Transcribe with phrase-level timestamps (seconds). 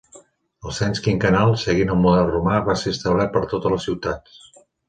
[0.69, 4.43] El cens quinquennal, seguint el model romà, va ser establert per a totes les ciutats.